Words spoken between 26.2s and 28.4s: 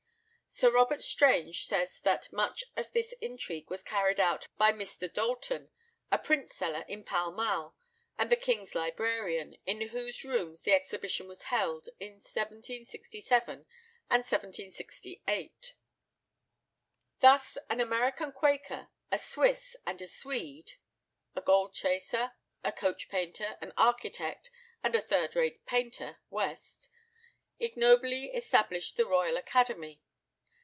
West) ignobly